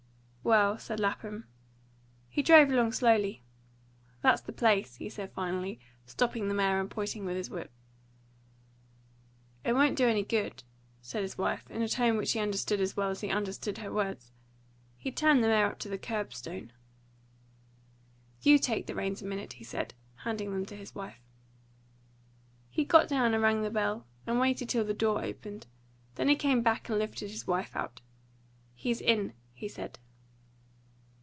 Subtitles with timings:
[0.43, 1.45] "Well," said Lapham.
[2.27, 3.43] He drove along slowly.
[4.23, 7.69] "That's the place," he said finally, stopping the mare and pointing with his whip.
[9.63, 10.63] "It wouldn't do any good,"
[10.99, 13.93] said his wife, in a tone which he understood as well as he understood her
[13.93, 14.31] words.
[14.97, 16.73] He turned the mare up to the curbstone.
[18.41, 21.21] "You take the reins a minute," he said, handing them to his wife.
[22.67, 25.67] He got down and rang the bell, and waited till the door opened;
[26.15, 28.01] then he came back and lifted his wife out.
[28.73, 29.99] "He's in," he said.